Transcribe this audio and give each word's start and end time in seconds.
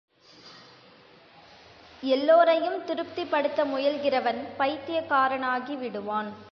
எல்லோரையும் 2.03 2.85
திருப்திப்படுத்த 2.85 3.65
முயல்கிறவன் 3.65 4.39
பைத்தியக்காரனாகி 4.59 5.75
விடுவான். 5.77 6.31